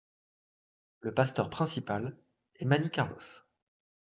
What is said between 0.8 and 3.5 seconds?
Le pasteur principal est Manny Carlos.